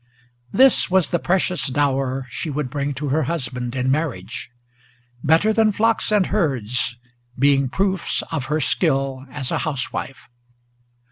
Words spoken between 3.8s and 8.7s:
marriage, Better than flocks and herds, being proofs of her